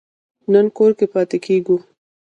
نن 0.51 0.65
کور 0.77 0.91
کې 0.97 1.05
پاتې 1.13 1.37
کیږو 1.45 1.77